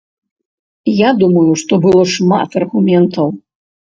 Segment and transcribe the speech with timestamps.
[0.99, 3.27] Я думаю, што было шмат аргументаў.